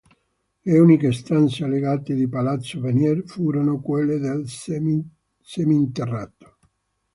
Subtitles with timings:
[0.63, 6.57] Le uniche stanze allagate di Palazzo Venier furono quelle del seminterrato.